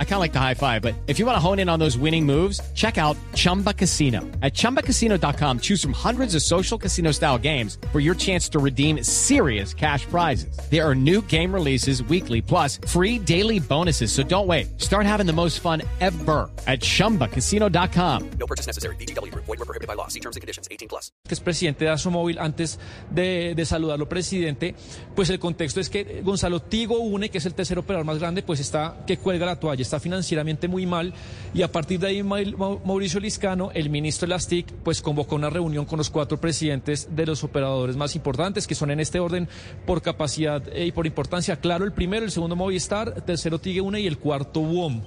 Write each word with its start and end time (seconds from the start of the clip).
I 0.00 0.04
kind 0.04 0.14
of 0.14 0.20
like 0.20 0.32
the 0.32 0.40
high 0.40 0.54
five, 0.54 0.82
but 0.82 0.94
if 1.06 1.20
you 1.20 1.26
want 1.26 1.36
to 1.36 1.40
hone 1.40 1.60
in 1.60 1.68
on 1.68 1.78
those 1.78 1.96
winning 1.96 2.26
moves, 2.26 2.60
check 2.74 2.98
out 2.98 3.16
Chumba 3.34 3.72
Casino. 3.72 4.22
At 4.42 4.54
ChumbaCasino.com, 4.54 5.60
choose 5.60 5.80
from 5.80 5.92
hundreds 5.92 6.34
of 6.34 6.42
social 6.42 6.76
casino 6.76 7.12
style 7.12 7.38
games 7.38 7.78
for 7.92 8.00
your 8.00 8.16
chance 8.16 8.48
to 8.48 8.58
redeem 8.58 9.04
serious 9.04 9.72
cash 9.72 10.04
prizes. 10.06 10.58
There 10.68 10.84
are 10.84 10.96
new 10.96 11.22
game 11.22 11.54
releases 11.54 12.02
weekly, 12.02 12.42
plus 12.42 12.80
free 12.88 13.20
daily 13.20 13.60
bonuses. 13.60 14.10
So 14.10 14.24
don't 14.24 14.48
wait. 14.48 14.80
Start 14.80 15.06
having 15.06 15.26
the 15.26 15.32
most 15.32 15.60
fun 15.60 15.82
ever 16.00 16.50
at 16.66 16.80
ChumbaCasino.com. 16.80 18.30
No 18.40 18.46
purchase 18.46 18.66
necessary. 18.66 18.96
BGW. 18.96 19.32
Void 19.34 19.46
were 19.46 19.64
prohibited 19.64 19.86
by 19.86 19.94
law. 19.94 20.08
See 20.08 20.20
terms 20.20 20.34
and 20.34 20.40
conditions. 20.40 20.66
18 20.72 20.88
plus. 20.88 21.12
Que 21.24 21.34
es 21.34 21.40
presidente 21.40 21.84
de 21.84 21.90
Asomóvil, 21.90 22.38
antes 22.40 22.78
de, 23.10 23.54
de 23.54 23.64
saludarlo 23.64 24.08
presidente, 24.08 24.74
pues 25.14 25.30
el 25.30 25.38
contexto 25.38 25.78
es 25.80 25.88
que 25.88 26.22
Gonzalo 26.22 26.60
Tigo 26.60 26.98
une 26.98 27.28
que 27.28 27.38
es 27.38 27.46
el 27.46 27.54
tercer 27.54 27.78
operador 27.78 28.06
más 28.06 28.18
grande, 28.18 28.42
pues 28.42 28.60
está 28.60 28.96
que 29.06 29.18
cuelga 29.18 29.46
la 29.46 29.60
toalla, 29.60 29.82
está 29.88 30.00
financieramente 30.00 30.68
muy 30.68 30.86
mal 30.86 31.14
y 31.54 31.62
a 31.62 31.72
partir 31.72 31.98
de 31.98 32.08
ahí 32.08 32.22
Mauricio 32.22 33.20
Liscano, 33.20 33.70
el 33.72 33.88
ministro 33.88 34.26
de 34.26 34.34
las 34.34 34.46
TIC, 34.46 34.66
pues 34.84 35.00
convocó 35.00 35.34
una 35.34 35.50
reunión 35.50 35.86
con 35.86 35.98
los 35.98 36.10
cuatro 36.10 36.40
presidentes 36.40 37.08
de 37.10 37.26
los 37.26 37.42
operadores 37.42 37.96
más 37.96 38.14
importantes, 38.14 38.66
que 38.66 38.74
son 38.74 38.90
en 38.90 39.00
este 39.00 39.18
orden 39.18 39.48
por 39.86 40.02
capacidad 40.02 40.62
eh, 40.68 40.86
y 40.86 40.92
por 40.92 41.06
importancia. 41.06 41.56
Claro, 41.56 41.84
el 41.84 41.92
primero, 41.92 42.24
el 42.24 42.30
segundo 42.30 42.54
Movistar, 42.54 43.22
tercero 43.22 43.58
Tigue 43.58 43.80
Une 43.80 44.00
y 44.00 44.06
el 44.06 44.18
cuarto 44.18 44.60
WOM 44.60 45.02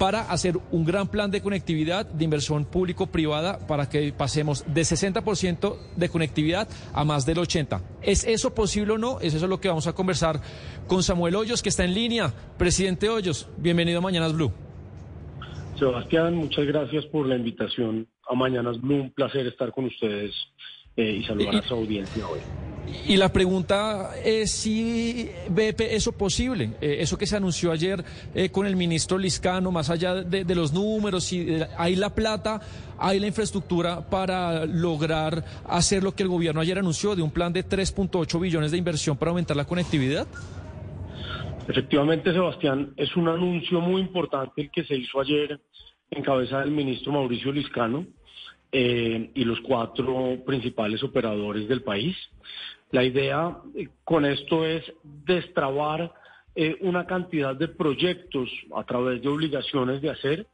para 0.00 0.22
hacer 0.22 0.56
un 0.70 0.86
gran 0.86 1.08
plan 1.08 1.30
de 1.30 1.42
conectividad 1.42 2.06
de 2.06 2.24
inversión 2.24 2.64
público-privada 2.64 3.58
para 3.66 3.86
que 3.86 4.14
pasemos 4.14 4.64
de 4.66 4.80
60% 4.80 5.76
de 5.94 6.08
conectividad 6.08 6.66
a 6.94 7.04
más 7.04 7.26
del 7.26 7.36
80%. 7.36 7.82
¿Es 8.00 8.24
eso 8.24 8.54
posible 8.54 8.94
o 8.94 8.98
no? 8.98 9.20
Es 9.20 9.34
eso 9.34 9.46
lo 9.46 9.60
que 9.60 9.68
vamos 9.68 9.86
a 9.86 9.92
conversar 9.92 10.40
con 10.86 11.02
Samuel 11.02 11.36
Hoyos, 11.36 11.62
que 11.62 11.68
está 11.68 11.84
en 11.84 11.92
línea. 11.92 12.32
Presidente 12.56 13.10
Hoyos, 13.10 13.46
bienvenido 13.58 13.98
a 13.98 14.00
Mañanas 14.00 14.32
Blue. 14.32 14.50
Sebastián, 15.78 16.34
muchas 16.34 16.64
gracias 16.64 17.04
por 17.04 17.26
la 17.26 17.36
invitación 17.36 18.08
a 18.26 18.34
Mañanas 18.34 18.80
Blue. 18.80 19.02
Un 19.02 19.10
placer 19.10 19.46
estar 19.48 19.70
con 19.70 19.84
ustedes 19.84 20.32
eh, 20.96 21.18
y 21.20 21.24
saludar 21.24 21.56
a 21.56 21.62
su 21.62 21.74
audiencia 21.74 22.26
hoy. 22.26 22.40
Y 23.06 23.16
la 23.16 23.32
pregunta 23.32 24.12
es 24.24 24.50
si 24.50 25.28
ve 25.48 25.74
eso 25.78 26.12
posible, 26.12 26.72
eh, 26.80 26.98
eso 27.00 27.18
que 27.18 27.26
se 27.26 27.36
anunció 27.36 27.72
ayer 27.72 28.04
eh, 28.34 28.50
con 28.50 28.66
el 28.66 28.76
ministro 28.76 29.18
Liscano, 29.18 29.70
más 29.70 29.90
allá 29.90 30.14
de, 30.16 30.54
los 30.54 30.72
números, 30.72 31.24
si 31.24 31.58
hay 31.76 31.96
la 31.96 32.14
plata, 32.14 32.60
hay 32.98 33.18
la 33.18 33.26
infraestructura 33.26 34.08
para 34.08 34.64
lograr 34.66 35.44
hacer 35.66 36.02
lo 36.02 36.14
que 36.14 36.22
el 36.22 36.28
gobierno 36.28 36.60
ayer 36.60 36.78
anunció 36.78 37.16
de 37.16 37.22
un 37.22 37.30
plan 37.30 37.52
de 37.52 37.64
3.8 37.64 38.40
billones 38.40 38.70
de 38.70 38.78
inversión 38.78 39.16
para 39.16 39.30
aumentar 39.30 39.56
la 39.56 39.64
conectividad. 39.64 40.26
Efectivamente, 41.68 42.32
Sebastián, 42.32 42.94
es 42.96 43.14
un 43.16 43.28
anuncio 43.28 43.80
muy 43.80 44.00
importante 44.00 44.62
el 44.62 44.70
que 44.70 44.84
se 44.84 44.96
hizo 44.96 45.20
ayer 45.20 45.60
en 46.10 46.22
cabeza 46.22 46.60
del 46.60 46.70
ministro 46.70 47.12
Mauricio 47.12 47.52
Liscano 47.52 48.06
eh, 48.72 49.30
y 49.34 49.44
los 49.44 49.60
cuatro 49.60 50.36
principales 50.44 51.02
operadores 51.02 51.68
del 51.68 51.82
país. 51.82 52.16
La 52.90 53.04
idea 53.04 53.56
eh, 53.74 53.88
con 54.04 54.24
esto 54.24 54.64
es 54.66 54.82
destrabar 55.02 56.12
eh, 56.54 56.76
una 56.80 57.06
cantidad 57.06 57.54
de 57.54 57.68
proyectos 57.68 58.50
a 58.74 58.84
través 58.84 59.22
de 59.22 59.28
obligaciones 59.28 60.02
de 60.02 60.10
hacer 60.10 60.46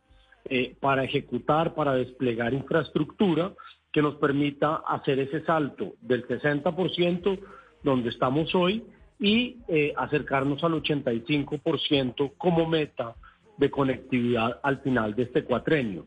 para 0.78 1.02
ejecutar, 1.02 1.74
para 1.74 1.94
desplegar 1.94 2.54
infraestructura 2.54 3.52
que 3.90 4.00
nos 4.00 4.14
permita 4.14 4.76
hacer 4.86 5.18
ese 5.18 5.44
salto 5.44 5.94
del 6.00 6.24
60% 6.28 7.40
donde 7.82 8.10
estamos 8.10 8.54
hoy 8.54 8.84
y 9.18 9.56
acercarnos 9.96 10.62
al 10.62 10.74
85% 10.74 12.34
como 12.38 12.64
meta 12.68 13.16
de 13.56 13.70
conectividad 13.72 14.60
al 14.62 14.82
final 14.82 15.16
de 15.16 15.24
este 15.24 15.42
cuatrenio. 15.42 16.06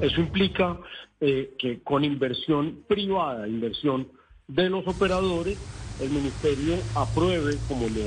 Eso 0.00 0.20
implica 0.20 0.78
eh, 1.20 1.54
que 1.58 1.82
con 1.82 2.04
inversión 2.04 2.84
privada, 2.86 3.48
inversión 3.48 4.08
de 4.48 4.70
los 4.70 4.86
operadores, 4.86 5.58
el 6.00 6.08
ministerio 6.10 6.76
apruebe, 6.94 7.58
como 7.68 7.86
lo 7.88 8.00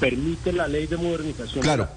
permite 0.00 0.52
la 0.52 0.66
ley 0.66 0.86
de 0.86 0.96
modernización. 0.96 1.62
Claro. 1.62 1.88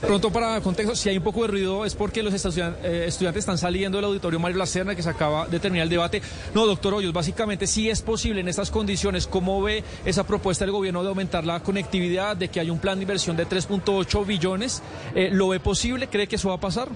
Pronto 0.00 0.30
para 0.30 0.60
contexto, 0.60 0.94
si 0.94 1.08
hay 1.08 1.16
un 1.16 1.24
poco 1.24 1.42
de 1.42 1.48
ruido 1.48 1.84
es 1.84 1.96
porque 1.96 2.22
los 2.22 2.32
eh, 2.32 3.04
estudiantes 3.08 3.40
están 3.40 3.58
saliendo 3.58 3.98
del 3.98 4.04
auditorio 4.04 4.38
Mario 4.38 4.58
Lacerna 4.58 4.94
que 4.94 5.02
se 5.02 5.10
acaba 5.10 5.48
de 5.48 5.58
terminar 5.58 5.84
el 5.84 5.90
debate. 5.90 6.22
No, 6.54 6.66
doctor 6.66 6.94
Hoyos, 6.94 7.12
básicamente 7.12 7.66
si 7.66 7.90
es 7.90 8.02
posible 8.02 8.40
en 8.40 8.48
estas 8.48 8.70
condiciones. 8.70 9.26
¿Cómo 9.26 9.60
ve 9.60 9.82
esa 10.04 10.24
propuesta 10.24 10.64
del 10.64 10.72
gobierno 10.72 11.02
de 11.02 11.08
aumentar 11.08 11.44
la 11.44 11.64
conectividad, 11.64 12.36
de 12.36 12.48
que 12.48 12.60
hay 12.60 12.70
un 12.70 12.78
plan 12.78 12.98
de 12.98 13.02
inversión 13.02 13.36
de 13.36 13.48
3.8 13.48 14.24
billones? 14.24 14.84
Eh, 15.16 15.30
¿Lo 15.32 15.48
ve 15.48 15.58
posible? 15.58 16.06
¿Cree 16.06 16.28
que 16.28 16.36
eso 16.36 16.50
va 16.50 16.56
a 16.56 16.60
pasar? 16.60 16.88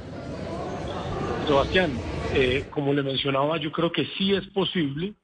Sebastián, 1.48 1.90
eh, 2.34 2.66
como 2.70 2.94
le 2.94 3.02
mencionaba, 3.02 3.58
yo 3.58 3.72
creo 3.72 3.90
que 3.90 4.06
sí 4.16 4.32
es 4.32 4.46
posible 4.48 5.14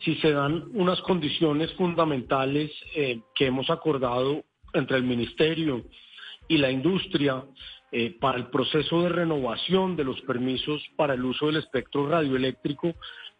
si 0.00 0.14
se 0.16 0.32
dan 0.32 0.64
unas 0.74 1.00
condiciones 1.02 1.72
fundamentales 1.74 2.70
eh, 2.94 3.20
que 3.34 3.46
hemos 3.46 3.70
acordado 3.70 4.44
entre 4.72 4.96
el 4.96 5.04
Ministerio 5.04 5.84
y 6.48 6.58
la 6.58 6.70
industria 6.70 7.44
eh, 7.92 8.16
para 8.20 8.38
el 8.38 8.48
proceso 8.48 9.02
de 9.02 9.08
renovación 9.08 9.96
de 9.96 10.04
los 10.04 10.20
permisos 10.22 10.82
para 10.96 11.14
el 11.14 11.24
uso 11.24 11.46
del 11.46 11.56
espectro 11.56 12.08
radioeléctrico, 12.08 12.94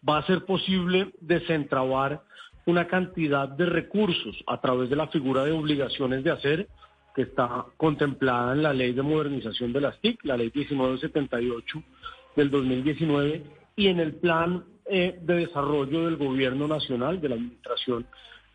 va 0.07 0.19
a 0.19 0.25
ser 0.25 0.45
posible 0.45 1.11
desentrabar 1.19 2.21
una 2.65 2.87
cantidad 2.87 3.47
de 3.47 3.65
recursos 3.65 4.35
a 4.47 4.59
través 4.61 4.89
de 4.89 4.95
la 4.95 5.07
figura 5.07 5.43
de 5.43 5.51
obligaciones 5.51 6.23
de 6.23 6.31
hacer 6.31 6.67
que 7.15 7.23
está 7.23 7.65
contemplada 7.77 8.53
en 8.53 8.63
la 8.63 8.73
ley 8.73 8.93
de 8.93 9.01
modernización 9.01 9.71
de 9.71 9.81
las 9.81 9.99
TIC, 10.01 10.23
la 10.25 10.37
ley 10.37 10.51
1978 10.53 11.83
del 12.35 12.49
2019 12.49 13.43
y 13.75 13.87
en 13.87 13.99
el 13.99 14.15
plan 14.15 14.65
eh, 14.85 15.17
de 15.21 15.35
desarrollo 15.35 16.05
del 16.05 16.17
gobierno 16.17 16.67
nacional, 16.67 17.19
de 17.19 17.29
la 17.29 17.35
administración 17.35 18.05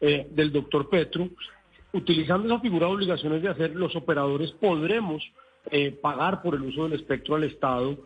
eh, 0.00 0.28
del 0.30 0.52
doctor 0.52 0.88
Petro. 0.88 1.28
Utilizando 1.92 2.46
esa 2.46 2.60
figura 2.60 2.86
de 2.86 2.92
obligaciones 2.92 3.42
de 3.42 3.48
hacer, 3.48 3.74
los 3.74 3.94
operadores 3.96 4.52
podremos 4.52 5.22
eh, 5.70 5.90
pagar 5.90 6.42
por 6.42 6.54
el 6.54 6.62
uso 6.62 6.84
del 6.84 6.94
espectro 6.94 7.34
al 7.34 7.44
Estado 7.44 7.96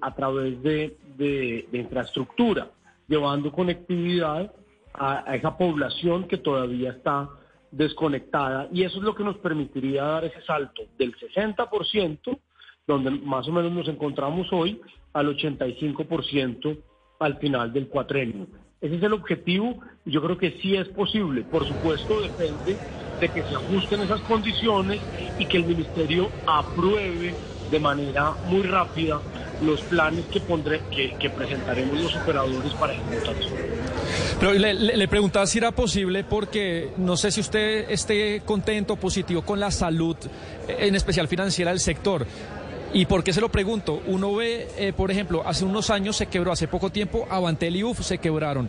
a 0.00 0.14
través 0.14 0.62
de, 0.62 1.68
infraestructura, 1.70 2.70
llevando 3.06 3.52
conectividad 3.52 4.54
a, 4.94 5.30
a 5.30 5.36
esa 5.36 5.58
población 5.58 6.26
que 6.26 6.38
todavía 6.38 6.92
está 6.92 7.28
desconectada 7.70 8.68
y 8.72 8.84
eso 8.84 8.96
es 8.96 9.04
lo 9.04 9.14
que 9.14 9.22
nos 9.22 9.36
permitiría 9.36 10.02
dar 10.02 10.24
ese 10.24 10.40
salto 10.42 10.84
del 10.96 11.14
60% 11.14 12.38
donde 12.86 13.10
más 13.10 13.46
o 13.46 13.52
menos 13.52 13.70
nos 13.72 13.88
encontramos 13.88 14.48
hoy, 14.52 14.80
al 15.12 15.36
85% 15.36 16.78
al 17.20 17.36
final 17.36 17.72
del 17.72 17.86
cuatrenio. 17.86 18.46
Ese 18.80 18.96
es 18.96 19.02
el 19.02 19.12
objetivo 19.12 19.78
y 20.06 20.10
yo 20.10 20.22
creo 20.22 20.38
que 20.38 20.58
sí 20.62 20.74
es 20.74 20.88
posible. 20.88 21.42
Por 21.42 21.68
supuesto, 21.68 22.20
depende 22.20 22.76
de 23.20 23.28
que 23.28 23.42
se 23.42 23.54
ajusten 23.54 24.00
esas 24.00 24.20
condiciones 24.22 25.00
y 25.38 25.44
que 25.44 25.58
el 25.58 25.66
Ministerio 25.66 26.30
apruebe 26.46 27.34
de 27.70 27.78
manera 27.78 28.32
muy 28.46 28.62
rápida 28.62 29.20
los 29.62 29.82
planes 29.82 30.24
que, 30.32 30.40
pondré, 30.40 30.80
que, 30.90 31.28
presentaremos 31.28 32.00
los 32.00 32.16
operadores 32.16 32.72
para 32.72 32.94
ejecutación. 32.94 33.52
Pero 34.40 34.54
le, 34.54 34.72
le, 34.72 35.08
preguntaba 35.08 35.46
si 35.46 35.58
era 35.58 35.70
posible 35.72 36.24
porque 36.24 36.88
no 36.96 37.18
sé 37.18 37.30
si 37.30 37.42
usted 37.42 37.90
esté 37.90 38.40
contento, 38.46 38.96
positivo 38.96 39.42
con 39.42 39.60
la 39.60 39.70
salud, 39.70 40.16
en 40.66 40.94
especial 40.94 41.28
financiera 41.28 41.70
del 41.70 41.80
sector. 41.80 42.26
¿Y 42.92 43.06
por 43.06 43.22
qué 43.22 43.32
se 43.32 43.40
lo 43.40 43.50
pregunto? 43.50 44.02
Uno 44.06 44.34
ve, 44.34 44.66
eh, 44.76 44.92
por 44.92 45.12
ejemplo, 45.12 45.42
hace 45.46 45.64
unos 45.64 45.90
años 45.90 46.16
se 46.16 46.26
quebró, 46.26 46.50
hace 46.50 46.66
poco 46.66 46.90
tiempo, 46.90 47.24
Avantel 47.30 47.76
y 47.76 47.84
UF 47.84 48.00
se 48.00 48.18
quebraron. 48.18 48.68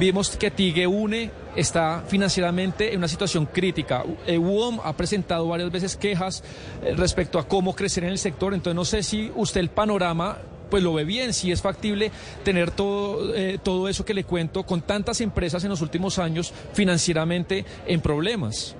Vimos 0.00 0.36
que 0.38 0.50
Tigue 0.50 0.86
Une 0.86 1.30
está 1.54 2.02
financieramente 2.08 2.92
en 2.92 2.98
una 2.98 3.08
situación 3.08 3.44
crítica. 3.44 4.04
Eh, 4.26 4.38
UOM 4.38 4.80
ha 4.82 4.96
presentado 4.96 5.46
varias 5.48 5.70
veces 5.70 5.96
quejas 5.96 6.42
eh, 6.82 6.94
respecto 6.96 7.38
a 7.38 7.46
cómo 7.46 7.74
crecer 7.74 8.04
en 8.04 8.10
el 8.10 8.18
sector. 8.18 8.54
Entonces, 8.54 8.74
no 8.74 8.86
sé 8.86 9.02
si 9.02 9.30
usted 9.36 9.60
el 9.60 9.68
panorama 9.68 10.38
pues 10.70 10.82
lo 10.82 10.92
ve 10.92 11.04
bien, 11.04 11.32
si 11.32 11.50
es 11.50 11.62
factible 11.62 12.10
tener 12.44 12.70
todo, 12.70 13.32
todo 13.62 13.88
eso 13.88 14.04
que 14.04 14.12
le 14.12 14.24
cuento 14.24 14.64
con 14.64 14.82
tantas 14.82 15.22
empresas 15.22 15.64
en 15.64 15.70
los 15.70 15.80
últimos 15.80 16.18
años 16.18 16.52
financieramente 16.74 17.64
en 17.86 18.02
problemas. 18.02 18.76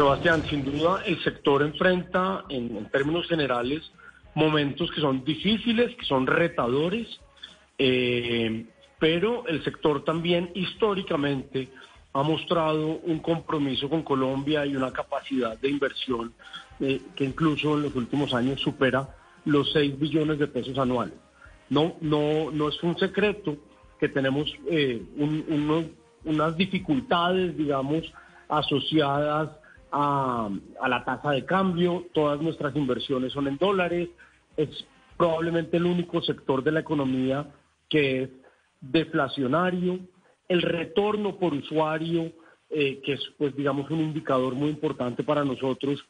Sebastián, 0.00 0.42
sin 0.48 0.64
duda 0.64 1.02
el 1.04 1.22
sector 1.22 1.60
enfrenta 1.60 2.46
en, 2.48 2.88
términos 2.90 3.28
generales 3.28 3.82
momentos 4.34 4.90
que 4.92 4.98
son 5.02 5.22
difíciles, 5.24 5.94
que 5.94 6.06
son 6.06 6.26
retadores, 6.26 7.20
eh, 7.76 8.64
pero 8.98 9.46
el 9.46 9.62
sector 9.62 10.02
también 10.02 10.52
históricamente 10.54 11.68
ha 12.14 12.22
mostrado 12.22 12.98
un 13.04 13.18
compromiso 13.18 13.90
con 13.90 14.02
Colombia 14.02 14.64
y 14.64 14.74
una 14.74 14.90
capacidad 14.90 15.58
de 15.58 15.68
inversión 15.68 16.32
eh, 16.80 17.02
que 17.14 17.24
incluso 17.24 17.76
en 17.76 17.82
los 17.82 17.94
últimos 17.94 18.32
años 18.32 18.58
supera 18.58 19.06
los 19.44 19.70
6 19.70 19.98
billones 19.98 20.38
de 20.38 20.46
pesos 20.46 20.78
anuales. 20.78 21.18
No, 21.68 21.96
no, 22.00 22.50
no 22.50 22.70
es 22.70 22.82
un 22.82 22.98
secreto 22.98 23.58
que 23.98 24.08
tenemos 24.08 24.50
eh, 24.66 25.02
unas 26.24 26.56
dificultades, 26.56 27.54
digamos, 27.54 28.10
asociadas 28.48 29.60
a, 29.92 30.48
a, 30.80 30.88
la 30.88 31.04
tasa 31.04 31.30
de 31.30 31.44
cambio. 31.44 32.06
Todas 32.12 32.40
nuestras 32.40 32.74
inversiones 32.76 33.32
son 33.32 33.48
en 33.48 33.56
dólares. 33.56 34.08
Es 34.56 34.68
probablemente 35.16 35.76
el 35.76 35.86
único 35.86 36.22
sector 36.22 36.62
de 36.62 36.72
la 36.72 36.80
economía 36.80 37.46
que 37.88 38.22
es 38.22 38.30
deflacionario. 38.80 40.00
El 40.48 40.62
retorno 40.62 41.36
por 41.36 41.52
usuario, 41.54 42.32
eh, 42.70 43.00
que 43.04 43.12
es, 43.14 43.20
pues, 43.36 43.54
digamos, 43.54 43.90
un 43.90 44.00
indicador 44.00 44.54
muy 44.54 44.70
importante 44.70 45.22
para 45.22 45.44
nosotros, 45.44 46.04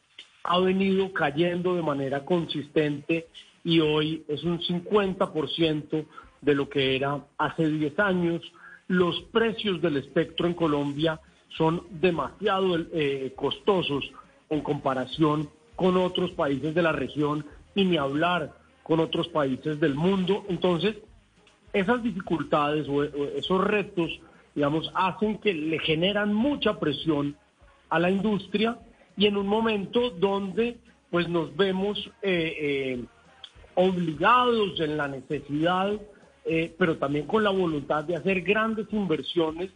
ha 0.44 0.58
venido 0.60 1.12
cayendo 1.12 1.74
de 1.74 1.82
manera 1.82 2.24
consistente 2.24 3.26
y 3.64 3.80
hoy 3.80 4.24
es 4.28 4.44
un 4.44 4.60
50% 4.60 6.06
de 6.40 6.54
lo 6.54 6.68
que 6.68 6.96
era 6.96 7.26
hace 7.36 7.68
10 7.68 7.98
años. 7.98 8.42
Los 8.88 9.20
precios 9.32 9.82
del 9.82 9.98
espectro 9.98 10.46
en 10.46 10.54
Colombia 10.54 11.20
son 11.56 11.82
demasiado 11.90 12.78
eh, 12.92 13.32
costosos 13.36 14.10
en 14.48 14.60
comparación 14.62 15.48
con 15.76 15.96
otros 15.96 16.30
países 16.32 16.74
de 16.74 16.82
la 16.82 16.92
región 16.92 17.44
y 17.74 17.84
ni 17.84 17.96
hablar 17.96 18.52
con 18.82 19.00
otros 19.00 19.28
países 19.28 19.78
del 19.80 19.94
mundo. 19.94 20.44
Entonces, 20.48 20.96
esas 21.72 22.02
dificultades 22.02 22.88
o, 22.88 23.04
esos 23.04 23.64
retos, 23.64 24.10
digamos, 24.54 24.90
hacen 24.94 25.38
que 25.38 25.54
le 25.54 25.78
generan 25.78 26.34
mucha 26.34 26.78
presión 26.78 27.36
a 27.88 27.98
la 27.98 28.10
industria 28.10 28.78
y 29.16 29.26
en 29.26 29.36
un 29.36 29.46
momento 29.46 30.10
donde 30.10 30.78
pues 31.10 31.28
nos 31.28 31.56
vemos 31.56 31.98
eh, 32.22 32.56
eh, 32.60 33.04
obligados 33.74 34.78
en 34.80 34.96
la 34.96 35.08
necesidad, 35.08 35.92
eh, 36.44 36.74
pero 36.78 36.98
también 36.98 37.26
con 37.26 37.42
la 37.42 37.50
voluntad 37.50 38.04
de 38.04 38.16
hacer 38.16 38.42
grandes 38.42 38.86
inversiones, 38.92 39.70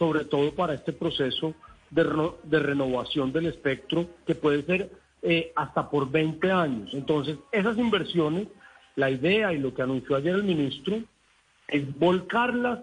sobre 0.00 0.24
todo 0.24 0.52
para 0.54 0.74
este 0.74 0.94
proceso 0.94 1.54
de, 1.90 2.04
de 2.42 2.58
renovación 2.58 3.32
del 3.32 3.46
espectro, 3.46 4.06
que 4.26 4.34
puede 4.34 4.64
ser 4.64 4.90
hasta 5.54 5.90
por 5.90 6.10
20 6.10 6.50
años. 6.50 6.90
Entonces, 6.94 7.36
esas 7.52 7.76
inversiones, 7.76 8.48
la 8.96 9.10
idea 9.10 9.52
y 9.52 9.58
lo 9.58 9.74
que 9.74 9.82
anunció 9.82 10.16
ayer 10.16 10.34
el 10.34 10.44
ministro, 10.44 11.00
es 11.68 11.98
volcarlas 11.98 12.80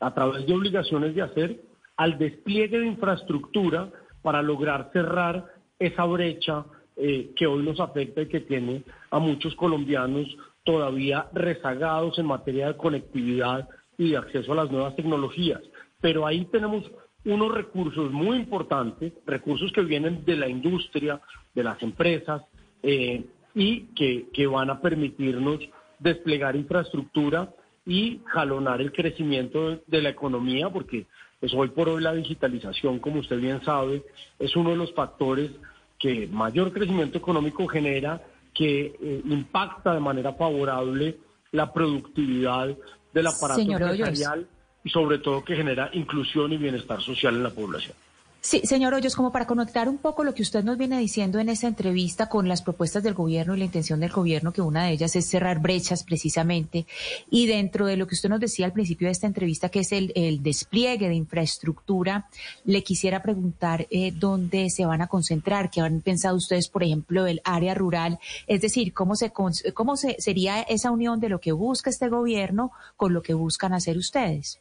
a 0.00 0.12
través 0.12 0.44
de 0.46 0.54
obligaciones 0.54 1.14
de 1.14 1.22
hacer 1.22 1.60
al 1.96 2.18
despliegue 2.18 2.80
de 2.80 2.86
infraestructura 2.86 3.88
para 4.22 4.42
lograr 4.42 4.90
cerrar 4.92 5.46
esa 5.78 6.04
brecha 6.04 6.64
eh, 6.96 7.30
que 7.36 7.46
hoy 7.46 7.62
nos 7.62 7.78
afecta 7.78 8.22
y 8.22 8.26
que 8.26 8.40
tiene 8.40 8.82
a 9.10 9.20
muchos 9.20 9.54
colombianos 9.54 10.26
todavía 10.64 11.28
rezagados 11.32 12.18
en 12.18 12.26
materia 12.26 12.68
de 12.68 12.76
conectividad 12.76 13.68
y 13.96 14.10
de 14.10 14.16
acceso 14.16 14.52
a 14.52 14.56
las 14.56 14.70
nuevas 14.70 14.96
tecnologías. 14.96 15.60
Pero 16.00 16.26
ahí 16.26 16.44
tenemos 16.46 16.90
unos 17.24 17.52
recursos 17.52 18.12
muy 18.12 18.36
importantes, 18.36 19.12
recursos 19.26 19.72
que 19.72 19.82
vienen 19.82 20.24
de 20.24 20.36
la 20.36 20.48
industria, 20.48 21.20
de 21.54 21.64
las 21.64 21.82
empresas, 21.82 22.42
eh, 22.82 23.24
y 23.54 23.80
que, 23.94 24.28
que 24.32 24.46
van 24.46 24.70
a 24.70 24.80
permitirnos 24.80 25.58
desplegar 25.98 26.56
infraestructura 26.56 27.50
y 27.86 28.20
jalonar 28.26 28.80
el 28.80 28.92
crecimiento 28.92 29.80
de 29.86 30.02
la 30.02 30.10
economía, 30.10 30.70
porque 30.70 31.06
pues 31.40 31.52
hoy 31.54 31.68
por 31.68 31.88
hoy 31.88 32.02
la 32.02 32.12
digitalización, 32.12 32.98
como 32.98 33.20
usted 33.20 33.38
bien 33.38 33.62
sabe, 33.64 34.02
es 34.38 34.54
uno 34.56 34.70
de 34.70 34.76
los 34.76 34.92
factores 34.94 35.50
que 35.98 36.26
mayor 36.26 36.72
crecimiento 36.72 37.18
económico 37.18 37.66
genera, 37.66 38.22
que 38.52 38.96
eh, 39.00 39.22
impacta 39.24 39.94
de 39.94 40.00
manera 40.00 40.32
favorable 40.32 41.16
la 41.52 41.72
productividad 41.72 42.76
del 43.12 43.26
aparato 43.26 43.60
empresarial 43.60 44.46
y 44.86 44.88
sobre 44.88 45.18
todo 45.18 45.44
que 45.44 45.56
genera 45.56 45.90
inclusión 45.94 46.52
y 46.52 46.58
bienestar 46.58 47.02
social 47.02 47.34
en 47.34 47.42
la 47.42 47.50
población. 47.50 47.96
Sí, 48.40 48.60
señor 48.62 48.94
Hoyos, 48.94 49.16
como 49.16 49.32
para 49.32 49.44
conectar 49.44 49.88
un 49.88 49.98
poco 49.98 50.22
lo 50.22 50.32
que 50.32 50.42
usted 50.42 50.62
nos 50.62 50.78
viene 50.78 51.00
diciendo 51.00 51.40
en 51.40 51.48
esa 51.48 51.66
entrevista 51.66 52.28
con 52.28 52.46
las 52.46 52.62
propuestas 52.62 53.02
del 53.02 53.14
gobierno 53.14 53.56
y 53.56 53.58
la 53.58 53.64
intención 53.64 53.98
del 53.98 54.12
gobierno, 54.12 54.52
que 54.52 54.60
una 54.60 54.84
de 54.84 54.92
ellas 54.92 55.16
es 55.16 55.28
cerrar 55.28 55.58
brechas 55.58 56.04
precisamente, 56.04 56.86
y 57.28 57.46
dentro 57.46 57.86
de 57.86 57.96
lo 57.96 58.06
que 58.06 58.14
usted 58.14 58.28
nos 58.28 58.38
decía 58.38 58.66
al 58.66 58.72
principio 58.72 59.08
de 59.08 59.12
esta 59.12 59.26
entrevista, 59.26 59.68
que 59.68 59.80
es 59.80 59.90
el, 59.90 60.12
despliegue 60.44 61.08
de 61.08 61.16
infraestructura, 61.16 62.28
le 62.64 62.84
quisiera 62.84 63.20
preguntar 63.20 63.88
eh, 63.90 64.12
dónde 64.14 64.70
se 64.70 64.86
van 64.86 65.02
a 65.02 65.08
concentrar, 65.08 65.68
qué 65.68 65.80
han 65.80 66.00
pensado 66.00 66.36
ustedes, 66.36 66.68
por 66.68 66.84
ejemplo, 66.84 67.26
el 67.26 67.40
área 67.42 67.74
rural, 67.74 68.20
es 68.46 68.60
decir, 68.60 68.94
cómo, 68.94 69.16
se, 69.16 69.32
cómo 69.32 69.96
se, 69.96 70.14
sería 70.20 70.60
esa 70.62 70.92
unión 70.92 71.18
de 71.18 71.30
lo 71.30 71.40
que 71.40 71.50
busca 71.50 71.90
este 71.90 72.08
gobierno 72.08 72.70
con 72.96 73.12
lo 73.12 73.22
que 73.22 73.34
buscan 73.34 73.74
hacer 73.74 73.98
ustedes. 73.98 74.60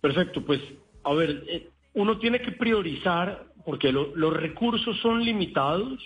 Perfecto, 0.00 0.44
pues 0.44 0.60
a 1.04 1.14
ver, 1.14 1.44
eh, 1.48 1.68
uno 1.94 2.18
tiene 2.18 2.40
que 2.40 2.52
priorizar 2.52 3.46
porque 3.64 3.92
los 3.92 4.32
recursos 4.34 4.98
son 5.00 5.22
limitados 5.22 5.98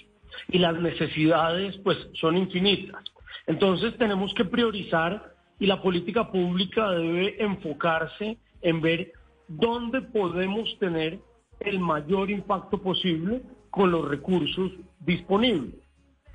y 0.48 0.58
las 0.58 0.80
necesidades 0.80 1.76
pues 1.78 1.96
son 2.14 2.36
infinitas. 2.36 3.02
Entonces 3.46 3.96
tenemos 3.98 4.32
que 4.34 4.44
priorizar 4.44 5.34
y 5.58 5.66
la 5.66 5.80
política 5.80 6.30
pública 6.30 6.90
debe 6.90 7.42
enfocarse 7.42 8.38
en 8.62 8.80
ver 8.80 9.12
dónde 9.46 10.02
podemos 10.02 10.76
tener 10.78 11.20
el 11.60 11.78
mayor 11.78 12.30
impacto 12.30 12.78
posible 12.78 13.42
con 13.70 13.90
los 13.90 14.08
recursos 14.08 14.72
disponibles, 15.00 15.74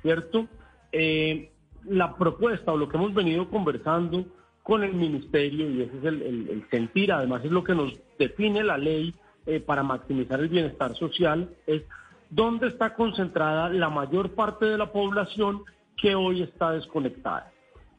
¿cierto? 0.02 0.48
Eh, 0.92 1.50
la 1.84 2.16
propuesta 2.16 2.72
o 2.72 2.76
lo 2.76 2.88
que 2.88 2.96
hemos 2.96 3.14
venido 3.14 3.48
conversando 3.48 4.26
con 4.62 4.84
el 4.84 4.94
ministerio, 4.94 5.70
y 5.70 5.82
ese 5.82 5.98
es 5.98 6.04
el 6.04 6.64
sentir, 6.70 7.12
además 7.12 7.44
es 7.44 7.50
lo 7.50 7.64
que 7.64 7.74
nos 7.74 7.92
define 8.18 8.62
la 8.62 8.78
ley 8.78 9.14
eh, 9.46 9.58
para 9.58 9.82
maximizar 9.82 10.38
el 10.38 10.48
bienestar 10.48 10.94
social 10.94 11.48
es 11.66 11.82
dónde 12.28 12.68
está 12.68 12.94
concentrada 12.94 13.70
la 13.70 13.88
mayor 13.88 14.34
parte 14.34 14.66
de 14.66 14.76
la 14.76 14.92
población 14.92 15.62
que 15.96 16.14
hoy 16.14 16.42
está 16.42 16.72
desconectada. 16.72 17.50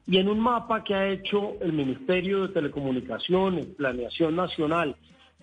Y 0.05 0.17
en 0.17 0.29
un 0.29 0.39
mapa 0.39 0.83
que 0.83 0.93
ha 0.93 1.09
hecho 1.09 1.55
el 1.59 1.73
Ministerio 1.73 2.43
de 2.43 2.53
Telecomunicaciones, 2.53 3.65
Planeación 3.75 4.35
Nacional, 4.35 4.95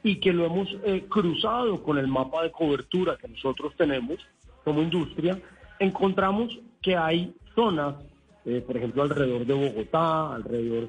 y 0.05 0.21
que 0.21 0.33
lo 0.33 0.47
hemos 0.47 0.69
eh, 0.85 1.05
cruzado 1.09 1.83
con 1.83 1.99
el 1.99 2.07
mapa 2.07 2.45
de 2.45 2.53
cobertura 2.53 3.17
que 3.17 3.29
nosotros 3.29 3.75
tenemos 3.77 4.19
como 4.65 4.83
industria, 4.83 5.39
encontramos 5.81 6.59
que 6.81 6.97
hay 6.97 7.35
zonas, 7.57 7.97
eh, 8.45 8.63
por 8.65 8.77
ejemplo, 8.77 9.03
alrededor 9.03 9.45
de 9.45 9.55
Bogotá, 9.55 10.37
alrededor 10.37 10.89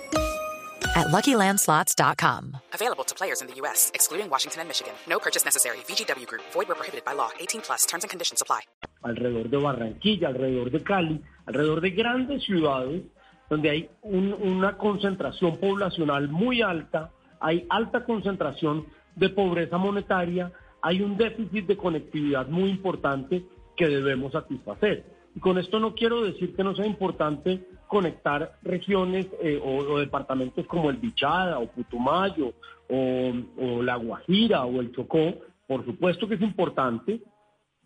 at 0.95 1.07
LuckyLandSlots.com. 1.07 2.57
Available 2.73 3.03
to 3.03 3.15
players 3.15 3.41
in 3.41 3.47
the 3.47 3.55
U.S., 3.61 3.91
excluding 3.93 4.29
Washington 4.29 4.61
and 4.61 4.69
Michigan. 4.69 4.93
No 5.07 5.19
purchase 5.19 5.45
necessary. 5.45 5.77
VGW 5.87 6.27
Group. 6.27 6.43
Void 6.53 6.67
where 6.67 6.75
prohibited 6.75 7.05
by 7.05 7.13
law. 7.13 7.29
18 7.39 7.61
plus. 7.61 7.85
Terms 7.85 8.03
and 8.03 8.09
conditions 8.09 8.41
apply. 8.41 8.61
Alrededor 9.03 9.49
de 9.49 9.57
Barranquilla, 9.57 10.27
alrededor 10.27 10.71
de 10.71 10.83
Cali, 10.83 11.21
alrededor 11.47 11.81
de 11.81 11.89
grandes 11.91 12.43
ciudades 12.43 13.03
donde 13.51 13.69
hay 13.69 13.89
un, 14.03 14.33
una 14.33 14.77
concentración 14.77 15.57
poblacional 15.57 16.29
muy 16.29 16.61
alta, 16.61 17.11
hay 17.41 17.65
alta 17.69 18.05
concentración 18.05 18.85
de 19.15 19.29
pobreza 19.29 19.77
monetaria, 19.77 20.53
hay 20.81 21.01
un 21.01 21.17
déficit 21.17 21.67
de 21.67 21.75
conectividad 21.75 22.47
muy 22.47 22.69
importante 22.69 23.43
que 23.75 23.89
debemos 23.89 24.31
satisfacer. 24.31 25.03
Y 25.35 25.41
con 25.41 25.57
esto 25.57 25.79
no 25.81 25.95
quiero 25.95 26.21
decir 26.21 26.55
que 26.55 26.63
no 26.63 26.75
sea 26.75 26.85
importante 26.85 27.61
conectar 27.91 28.57
regiones 28.63 29.27
eh, 29.41 29.59
o, 29.61 29.99
departamentos 29.99 30.65
como 30.65 30.89
el 30.89 30.95
Bichada 30.95 31.59
o 31.59 31.67
Putumayo 31.67 32.53
o, 32.87 33.83
La 33.83 33.97
Guajira 33.97 34.63
o 34.63 34.79
el 34.79 34.93
Chocó, 34.93 35.33
por 35.67 35.83
supuesto 35.83 36.25
que 36.25 36.35
es 36.35 36.41
importante, 36.41 37.19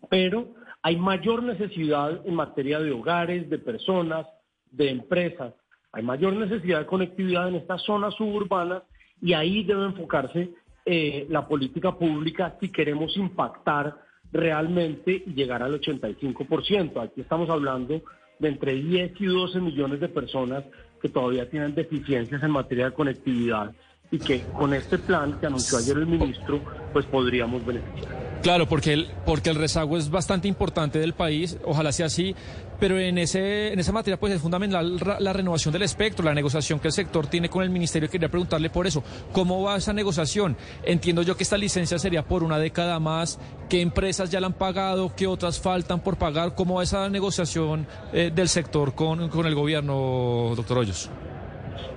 pero 0.08 0.46
hay 0.80 0.96
mayor 0.96 1.42
necesidad 1.42 2.24
en 2.24 2.36
materia 2.36 2.78
de 2.78 2.92
hogares, 2.92 3.50
de 3.50 3.58
personas, 3.58 4.28
de 4.70 4.90
empresas, 4.90 5.54
hay 5.90 6.04
mayor 6.04 6.34
necesidad 6.34 6.78
de 6.78 6.86
conectividad 6.86 7.48
en 7.48 7.56
estas 7.56 7.82
zonas 7.82 8.14
suburbanas 8.14 8.84
y 9.20 9.32
ahí 9.32 9.64
debe 9.64 9.86
enfocarse 9.86 10.50
eh, 10.84 11.26
la 11.30 11.48
política 11.48 11.98
pública 11.98 12.56
si 12.60 12.70
queremos 12.70 13.16
impactar 13.16 13.96
realmente 14.30 15.24
y 15.26 15.34
llegar 15.34 15.64
al 15.64 15.80
85%. 15.80 17.02
Aquí 17.02 17.22
estamos 17.22 17.50
hablando 17.50 18.02
de 18.38 18.48
entre 18.48 18.74
10 18.74 19.20
y 19.20 19.26
12 19.26 19.60
millones 19.60 20.00
de 20.00 20.08
personas 20.08 20.64
que 21.00 21.08
todavía 21.08 21.48
tienen 21.48 21.74
deficiencias 21.74 22.42
en 22.42 22.50
materia 22.50 22.86
de 22.86 22.92
conectividad 22.92 23.74
y 24.10 24.18
que 24.18 24.42
con 24.56 24.72
este 24.74 24.98
plan 24.98 25.38
que 25.38 25.46
anunció 25.46 25.78
ayer 25.78 25.96
el 25.96 26.06
ministro, 26.06 26.60
pues 26.92 27.06
podríamos 27.06 27.64
beneficiar. 27.64 28.25
Claro, 28.46 28.68
porque 28.68 28.92
el, 28.92 29.08
porque 29.24 29.50
el 29.50 29.56
rezago 29.56 29.96
es 29.98 30.08
bastante 30.08 30.46
importante 30.46 31.00
del 31.00 31.14
país, 31.14 31.58
ojalá 31.64 31.90
sea 31.90 32.06
así, 32.06 32.32
pero 32.78 32.96
en, 32.96 33.18
ese, 33.18 33.72
en 33.72 33.80
esa 33.80 33.90
materia 33.90 34.20
pues 34.20 34.34
es 34.34 34.40
fundamental 34.40 34.98
la, 35.18 35.32
renovación 35.32 35.72
del 35.72 35.82
espectro, 35.82 36.24
la 36.24 36.32
negociación 36.32 36.78
que 36.78 36.86
el 36.86 36.92
sector 36.92 37.26
tiene 37.26 37.48
con 37.48 37.64
el 37.64 37.70
ministerio. 37.70 38.08
Quería 38.08 38.28
preguntarle 38.28 38.70
por 38.70 38.86
eso, 38.86 39.02
¿cómo 39.32 39.64
va 39.64 39.74
esa 39.74 39.92
negociación? 39.92 40.56
Entiendo 40.84 41.22
yo 41.22 41.36
que 41.36 41.42
esta 41.42 41.58
licencia 41.58 41.98
sería 41.98 42.22
por 42.22 42.44
una 42.44 42.60
década 42.60 43.00
más, 43.00 43.40
¿qué 43.68 43.80
empresas 43.80 44.30
ya 44.30 44.38
la 44.38 44.46
han 44.46 44.52
pagado, 44.52 45.12
qué 45.16 45.26
otras 45.26 45.60
faltan 45.60 46.00
por 46.00 46.16
pagar? 46.16 46.54
¿Cómo 46.54 46.76
va 46.76 46.84
esa 46.84 47.08
negociación 47.08 47.88
eh, 48.12 48.30
del 48.32 48.48
sector 48.48 48.94
con, 48.94 49.28
con 49.28 49.46
el 49.46 49.56
gobierno, 49.56 50.52
doctor 50.54 50.78
Hoyos? 50.78 51.10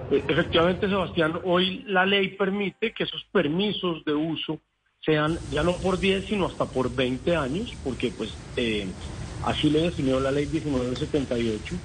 Eh, 0.09 0.23
efectivamente, 0.27 0.89
Sebastián, 0.89 1.41
hoy 1.43 1.83
la 1.85 2.07
ley 2.07 2.29
permite 2.29 2.91
que 2.91 3.03
esos 3.03 3.23
permisos 3.31 4.03
de 4.03 4.15
uso 4.15 4.59
sean 5.05 5.39
ya 5.51 5.63
no 5.63 5.75
por 5.77 5.99
10, 5.99 6.25
sino 6.27 6.47
hasta 6.47 6.65
por 6.65 6.93
20 6.93 7.35
años, 7.35 7.73
porque 7.83 8.11
pues 8.11 8.31
eh, 8.57 8.87
así 9.45 9.69
lo 9.69 9.81
definió 9.81 10.19
la 10.19 10.31
ley 10.31 10.47
1978. 10.47 11.75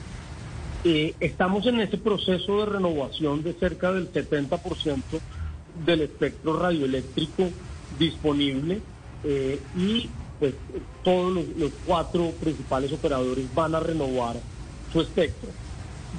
Eh, 0.84 1.14
estamos 1.20 1.66
en 1.66 1.80
ese 1.80 1.96
proceso 1.96 2.60
de 2.60 2.66
renovación 2.66 3.42
de 3.42 3.54
cerca 3.54 3.92
del 3.92 4.12
70% 4.12 5.02
del 5.86 6.02
espectro 6.02 6.58
radioeléctrico 6.58 7.48
disponible 7.98 8.80
eh, 9.24 9.60
y 9.76 10.08
pues 10.38 10.54
todos 11.02 11.32
los, 11.32 11.48
los 11.56 11.72
cuatro 11.86 12.32
principales 12.32 12.92
operadores 12.92 13.46
van 13.54 13.74
a 13.74 13.80
renovar 13.80 14.36
su 14.92 15.00
espectro. 15.00 15.48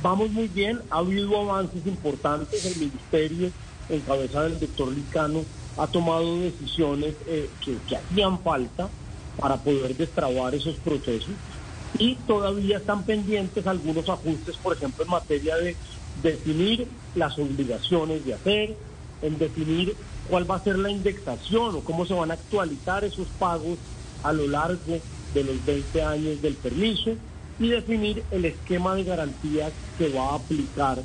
Vamos 0.02 0.32
muy 0.32 0.48
bien, 0.48 0.82
ha 0.90 0.98
habido 0.98 1.40
avances 1.40 1.86
importantes, 1.86 2.66
el 2.66 2.78
ministerio 2.78 3.52
en 3.90 4.00
cabeza 4.02 4.44
del 4.44 4.60
doctor 4.60 4.92
Licano 4.92 5.46
ha 5.78 5.88
tomado 5.88 6.40
decisiones 6.40 7.16
eh, 7.28 7.50
que, 7.64 7.96
hacían 7.96 8.40
falta 8.40 8.90
para 9.40 9.58
poder 9.58 9.96
destrabar 9.96 10.56
esos 10.56 10.76
procesos 10.78 11.34
y 11.98 12.16
todavía 12.16 12.78
están 12.78 13.04
pendientes 13.04 13.66
algunos 13.68 14.08
ajustes, 14.10 14.58
por 14.58 14.74
ejemplo, 14.74 15.04
en 15.04 15.12
materia 15.12 15.56
de 15.58 15.76
definir 16.22 16.88
las 17.16 17.38
obligaciones 17.38 18.26
de 18.26 18.34
hacer, 18.34 18.78
en 19.22 19.38
definir 19.38 19.96
cuál 20.30 20.50
va 20.50 20.56
a 20.56 20.64
ser 20.64 20.78
la 20.78 20.90
indexación 20.90 21.76
o 21.76 21.80
cómo 21.82 22.06
se 22.06 22.14
van 22.14 22.32
a 22.32 22.36
actualizar 22.36 23.04
esos 23.04 23.28
pagos 23.40 23.78
a 24.24 24.34
lo 24.34 24.48
largo 24.48 25.00
de 25.34 25.44
los 25.44 25.66
20 25.66 26.02
años 26.02 26.42
del 26.42 26.56
permiso 26.56 27.12
y 27.60 27.70
definir 27.70 28.24
el 28.32 28.46
esquema 28.46 28.96
de 28.96 29.04
garantías 29.04 29.72
que 29.98 30.10
va 30.10 30.32
a 30.32 30.36
aplicar 30.36 31.02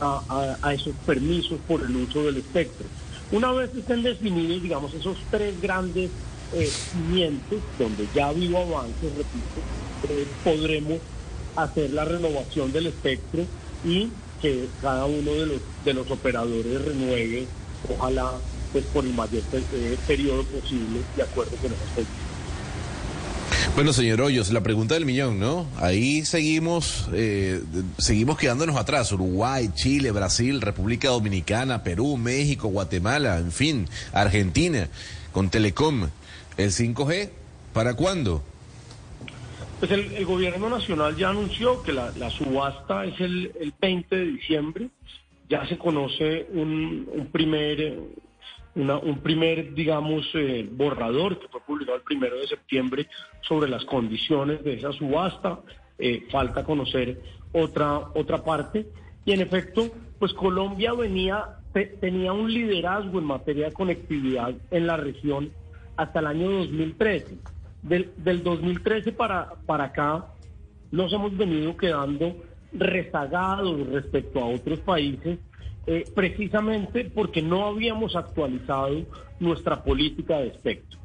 a 0.00 0.72
esos 0.72 0.94
permisos 1.04 1.58
por 1.66 1.82
el 1.82 1.96
uso 1.96 2.22
del 2.22 2.38
espectro. 2.38 2.86
Una 3.32 3.52
vez 3.52 3.70
estén 3.76 4.02
definidos, 4.02 4.60
digamos, 4.60 4.92
esos 4.92 5.16
tres 5.30 5.60
grandes 5.62 6.10
eh, 6.52 6.68
cimientos, 6.68 7.60
donde 7.78 8.08
ya 8.12 8.26
ha 8.26 8.28
habido 8.30 8.58
avances, 8.58 9.12
repito, 9.16 9.60
eh, 10.08 10.26
podremos 10.42 10.98
hacer 11.54 11.92
la 11.92 12.04
renovación 12.04 12.72
del 12.72 12.88
espectro 12.88 13.44
y 13.84 14.08
que 14.42 14.66
cada 14.82 15.04
uno 15.04 15.30
de 15.32 15.46
los, 15.46 15.60
de 15.84 15.94
los 15.94 16.10
operadores 16.10 16.84
renueve, 16.84 17.46
ojalá, 17.88 18.32
pues 18.72 18.84
por 18.86 19.04
el 19.04 19.14
mayor 19.14 19.42
eh, 19.52 19.96
periodo 20.08 20.42
posible, 20.44 21.00
de 21.16 21.22
acuerdo 21.22 21.52
con 21.56 21.72
esos 21.72 21.88
políticas. 21.94 22.29
Bueno, 23.76 23.92
señor 23.92 24.20
Hoyos, 24.20 24.52
la 24.52 24.62
pregunta 24.62 24.94
del 24.94 25.06
millón, 25.06 25.38
¿no? 25.38 25.66
Ahí 25.78 26.24
seguimos, 26.24 27.08
eh, 27.14 27.62
seguimos 27.98 28.36
quedándonos 28.36 28.76
atrás. 28.76 29.12
Uruguay, 29.12 29.70
Chile, 29.74 30.10
Brasil, 30.10 30.60
República 30.60 31.08
Dominicana, 31.08 31.82
Perú, 31.82 32.16
México, 32.16 32.68
Guatemala, 32.68 33.38
en 33.38 33.52
fin, 33.52 33.88
Argentina, 34.12 34.88
con 35.32 35.50
Telecom. 35.50 36.08
¿El 36.56 36.72
5G? 36.72 37.30
¿Para 37.72 37.94
cuándo? 37.94 38.42
Pues 39.78 39.92
el, 39.92 40.26
gobierno 40.26 40.68
nacional 40.68 41.16
ya 41.16 41.30
anunció 41.30 41.82
que 41.82 41.92
la, 41.92 42.12
subasta 42.30 43.04
es 43.04 43.18
el, 43.20 43.72
20 43.80 44.16
de 44.16 44.24
diciembre. 44.26 44.88
Ya 45.48 45.66
se 45.68 45.78
conoce 45.78 46.48
un, 46.52 47.08
un 47.12 47.26
primer 47.26 47.98
un 48.74 49.18
primer, 49.22 49.74
digamos, 49.74 50.28
eh, 50.34 50.68
borrador 50.70 51.38
que 51.38 51.48
fue 51.48 51.60
publicado 51.60 51.96
el 51.96 52.02
primero 52.02 52.36
de 52.36 52.46
septiembre 52.46 53.08
sobre 53.40 53.68
las 53.68 53.84
condiciones 53.84 54.62
de 54.62 54.74
esa 54.74 54.92
subasta. 54.92 55.60
Eh, 55.98 56.26
falta 56.30 56.64
conocer 56.64 57.20
otra, 57.52 57.98
otra 58.14 58.42
parte. 58.42 58.86
Y 59.24 59.32
en 59.32 59.40
efecto, 59.40 59.90
pues 60.18 60.32
Colombia 60.32 60.92
venía, 60.92 61.56
tenía 62.00 62.32
un 62.32 62.52
liderazgo 62.52 63.18
en 63.18 63.24
materia 63.24 63.66
de 63.66 63.72
conectividad 63.72 64.54
en 64.70 64.86
la 64.86 64.96
región 64.96 65.52
hasta 65.96 66.20
el 66.20 66.26
año 66.26 66.50
2013. 66.50 67.38
Del, 67.82 68.12
del 68.16 68.42
2013 68.42 69.12
para, 69.12 69.54
para 69.66 69.84
acá 69.84 70.26
nos 70.90 71.12
hemos 71.12 71.36
venido 71.36 71.76
quedando 71.76 72.36
rezagados 72.72 73.86
respecto 73.88 74.40
a 74.40 74.46
otros 74.46 74.80
países 74.80 75.38
eh, 75.86 76.04
precisamente 76.14 77.04
porque 77.04 77.42
no 77.42 77.66
habíamos 77.66 78.16
actualizado 78.16 79.06
nuestra 79.38 79.82
política 79.82 80.38
de 80.38 80.48
espectro. 80.48 80.98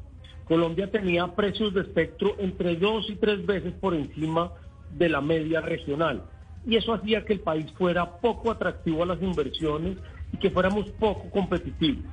Colombia 0.46 0.90
tenía 0.90 1.34
precios 1.34 1.74
de 1.74 1.80
espectro 1.80 2.36
entre 2.38 2.76
dos 2.76 3.10
y 3.10 3.16
tres 3.16 3.44
veces 3.44 3.72
por 3.74 3.94
encima 3.94 4.52
de 4.92 5.08
la 5.08 5.20
media 5.20 5.60
regional. 5.60 6.24
Y 6.66 6.76
eso 6.76 6.94
hacía 6.94 7.24
que 7.24 7.32
el 7.32 7.40
país 7.40 7.70
fuera 7.72 8.18
poco 8.18 8.50
atractivo 8.50 9.02
a 9.02 9.06
las 9.06 9.22
inversiones 9.22 9.98
y 10.32 10.36
que 10.36 10.50
fuéramos 10.50 10.90
poco 10.92 11.30
competitivos. 11.30 12.04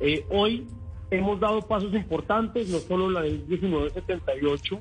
Eh, 0.00 0.24
hoy 0.30 0.66
hemos 1.10 1.40
dado 1.40 1.62
pasos 1.62 1.94
importantes, 1.94 2.68
no 2.68 2.78
solo 2.78 3.10
la 3.10 3.22
ley 3.22 3.44
1978, 3.48 4.80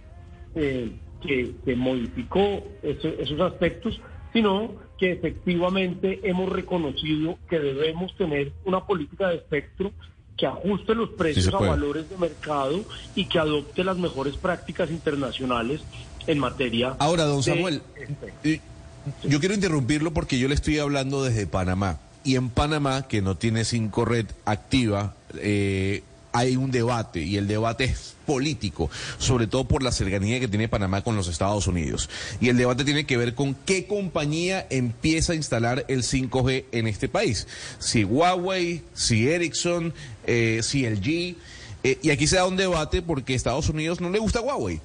eh, 0.55 0.91
que, 1.21 1.75
modificó 1.75 2.63
esos 2.81 3.39
aspectos, 3.39 3.99
sino 4.33 4.71
que 4.97 5.11
efectivamente 5.11 6.19
hemos 6.23 6.49
reconocido 6.49 7.37
que 7.49 7.59
debemos 7.59 8.15
tener 8.17 8.51
una 8.65 8.85
política 8.85 9.29
de 9.29 9.35
espectro 9.35 9.91
que 10.37 10.47
ajuste 10.47 10.95
los 10.95 11.09
precios 11.09 11.53
a 11.53 11.59
valores 11.59 12.09
de 12.09 12.17
mercado 12.17 12.83
y 13.15 13.25
que 13.25 13.39
adopte 13.39 13.83
las 13.83 13.97
mejores 13.97 14.35
prácticas 14.35 14.89
internacionales 14.89 15.81
en 16.25 16.39
materia. 16.39 16.95
Ahora, 16.99 17.25
don 17.25 17.43
Samuel, 17.43 17.81
yo 19.23 19.39
quiero 19.39 19.53
interrumpirlo 19.53 20.11
porque 20.11 20.39
yo 20.39 20.47
le 20.47 20.55
estoy 20.55 20.79
hablando 20.79 21.23
desde 21.23 21.45
Panamá. 21.47 21.99
Y 22.23 22.35
en 22.37 22.49
Panamá, 22.49 23.07
que 23.07 23.21
no 23.21 23.35
tiene 23.35 23.65
cinco 23.65 24.05
red 24.05 24.25
activa, 24.45 25.13
eh, 25.39 26.03
hay 26.33 26.57
un 26.57 26.71
debate 26.71 27.21
y 27.21 27.37
el 27.37 27.47
debate 27.47 27.85
es 27.85 28.15
político, 28.25 28.89
sobre 29.19 29.47
todo 29.47 29.65
por 29.65 29.83
la 29.83 29.91
cercanía 29.91 30.39
que 30.39 30.47
tiene 30.47 30.67
Panamá 30.67 31.03
con 31.03 31.15
los 31.15 31.27
Estados 31.27 31.67
Unidos. 31.67 32.09
Y 32.41 32.49
el 32.49 32.57
debate 32.57 32.83
tiene 32.83 33.05
que 33.05 33.17
ver 33.17 33.35
con 33.35 33.53
qué 33.53 33.85
compañía 33.85 34.65
empieza 34.69 35.33
a 35.33 35.35
instalar 35.35 35.85
el 35.87 36.03
5G 36.03 36.65
en 36.71 36.87
este 36.87 37.07
país. 37.07 37.47
Si 37.79 38.03
Huawei, 38.03 38.81
si 38.93 39.29
Ericsson, 39.29 39.93
eh, 40.25 40.61
si 40.63 40.85
LG. 40.85 41.35
Eh, 41.85 41.99
y 42.01 42.09
aquí 42.11 42.27
se 42.27 42.37
da 42.37 42.47
un 42.47 42.57
debate 42.57 43.01
porque 43.01 43.33
a 43.33 43.35
Estados 43.35 43.69
Unidos 43.69 44.01
no 44.01 44.09
le 44.09 44.19
gusta 44.19 44.41
Huawei. 44.41 44.81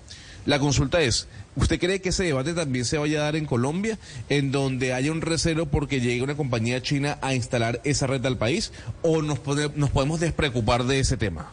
La 0.49 0.59
consulta 0.59 1.03
es, 1.03 1.29
¿usted 1.57 1.79
cree 1.79 2.01
que 2.01 2.09
ese 2.09 2.25
debate 2.25 2.55
también 2.55 2.87
se 2.87 2.97
vaya 2.97 3.19
a 3.21 3.25
dar 3.25 3.37
en 3.37 3.45
Colombia, 3.45 3.99
en 4.31 4.51
donde 4.51 4.95
haya 4.95 5.13
un 5.13 5.21
recelo 5.21 5.67
porque 5.67 6.01
llegue 6.01 6.23
una 6.23 6.39
compañía 6.39 6.81
china 6.81 7.19
a 7.21 7.35
instalar 7.35 7.81
esa 7.85 8.07
red 8.07 8.25
al 8.25 8.39
país? 8.39 8.73
¿O 9.03 9.21
nos, 9.21 9.41
podemos 9.41 10.21
despreocupar 10.21 10.85
de 10.85 11.01
ese 11.01 11.19
tema? 11.19 11.53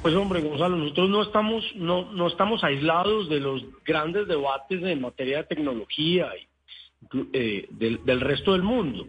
Pues 0.00 0.14
hombre, 0.14 0.40
Gonzalo, 0.40 0.78
nosotros 0.78 1.10
no 1.10 1.22
estamos, 1.24 1.62
no, 1.76 2.10
no 2.10 2.26
estamos 2.26 2.64
aislados 2.64 3.28
de 3.28 3.40
los 3.40 3.62
grandes 3.84 4.28
debates 4.28 4.82
en 4.82 5.02
materia 5.02 5.36
de 5.36 5.44
tecnología 5.44 6.28
y 6.38 7.18
eh, 7.34 7.68
del, 7.68 8.02
del 8.06 8.20
resto 8.22 8.52
del 8.52 8.62
mundo. 8.62 9.08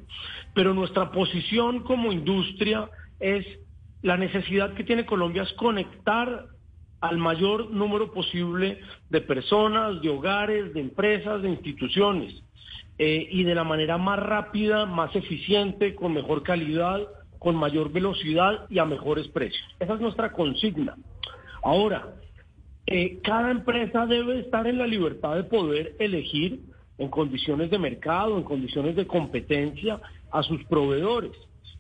Pero 0.54 0.74
nuestra 0.74 1.14
posición 1.14 1.82
como 1.84 2.12
industria 2.12 2.90
es 3.22 3.46
la 4.02 4.18
necesidad 4.18 4.74
que 4.74 4.84
tiene 4.84 5.06
Colombia 5.06 5.44
es 5.44 5.54
conectar 5.54 6.48
al 7.08 7.18
mayor 7.18 7.72
número 7.72 8.12
posible 8.12 8.80
de 9.10 9.22
personas, 9.22 10.02
de 10.02 10.10
hogares, 10.10 10.74
de 10.74 10.82
empresas, 10.82 11.42
de 11.42 11.50
instituciones, 11.50 12.44
eh, 12.98 13.28
y 13.30 13.44
de 13.44 13.56
la 13.56 13.66
manera 13.66 13.98
más 13.98 14.18
rápida, 14.20 14.86
más 14.86 15.14
eficiente, 15.16 15.96
con 15.96 16.14
mejor 16.14 16.44
calidad, 16.44 17.02
con 17.40 17.56
mayor 17.56 17.92
velocidad 17.92 18.68
y 18.70 18.80
a 18.80 18.86
mejores 18.86 19.28
precios. 19.28 19.64
Esa 19.80 19.96
es 19.96 20.00
nuestra 20.00 20.32
consigna. 20.32 20.96
Ahora, 21.62 22.16
eh, 22.88 23.20
cada 23.22 23.52
empresa 23.52 24.06
debe 24.06 24.40
estar 24.40 24.66
en 24.68 24.78
la 24.78 24.88
libertad 24.88 25.36
de 25.36 25.44
poder 25.44 25.96
elegir 26.00 26.62
en 26.98 27.10
condiciones 27.10 27.70
de 27.70 27.80
mercado, 27.80 28.38
en 28.38 28.44
condiciones 28.44 28.96
de 28.96 29.06
competencia 29.06 30.00
a 30.32 30.42
sus 30.44 30.64
proveedores. 30.66 31.34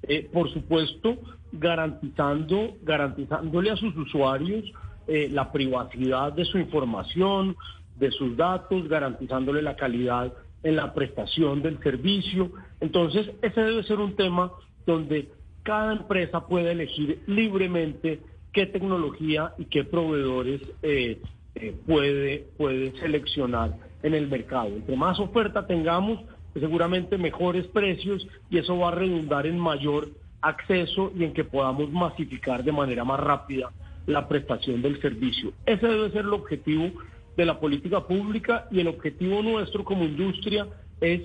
Eh, 0.04 0.30
por 0.34 0.52
supuesto, 0.52 1.18
garantizando, 1.54 2.76
garantizándole 2.84 3.72
a 3.72 3.78
sus 3.78 3.96
usuarios 3.96 4.66
eh, 5.08 5.30
la 5.32 5.52
privacidad 5.52 6.34
de 6.34 6.46
su 6.46 6.58
información, 6.58 7.56
de 7.98 8.12
sus 8.12 8.36
datos, 8.36 8.88
garantizándole 8.88 9.62
la 9.62 9.76
calidad 9.76 10.34
en 10.64 10.76
la 10.76 10.94
prestación 10.94 11.62
del 11.62 11.80
servicio. 11.80 12.52
Entonces, 12.80 13.30
ese 13.42 13.62
debe 13.62 13.84
ser 13.84 14.00
un 14.00 14.16
tema 14.16 14.52
donde 14.86 15.30
cada 15.64 15.94
empresa 15.94 16.48
puede 16.48 16.72
elegir 16.72 17.22
libremente 17.28 18.20
qué 18.52 18.66
tecnología 18.66 19.54
y 19.58 19.66
qué 19.66 19.84
proveedores 19.84 20.62
eh, 20.82 21.22
eh, 21.56 21.76
puede, 21.86 22.48
puede 22.58 22.98
seleccionar 23.00 23.78
en 24.02 24.14
el 24.14 24.28
mercado. 24.28 24.68
Entre 24.68 24.96
más 24.96 25.20
oferta 25.20 25.68
tengamos, 25.68 26.20
pues 26.54 26.64
seguramente 26.64 27.18
mejores 27.18 27.68
precios 27.68 28.28
y 28.50 28.58
eso 28.58 28.78
va 28.78 28.90
a 28.90 28.96
redundar 28.96 29.46
en 29.46 29.60
mayor 29.60 30.10
acceso 30.42 31.12
y 31.16 31.24
en 31.24 31.34
que 31.34 31.44
podamos 31.44 31.92
masificar 31.92 32.64
de 32.64 32.72
manera 32.72 33.04
más 33.04 33.20
rápida 33.20 33.72
la 34.06 34.28
prestación 34.28 34.82
del 34.82 35.02
servicio. 35.02 35.54
Ese 35.66 35.88
debe 35.88 36.12
ser 36.12 36.22
el 36.22 36.34
objetivo 36.34 36.92
de 37.36 37.46
la 37.46 37.60
política 37.60 38.06
pública 38.06 38.68
y 38.72 38.80
el 38.80 38.88
objetivo 38.88 39.42
nuestro 39.42 39.84
como 39.84 40.06
industria 40.06 40.68
es 41.02 41.22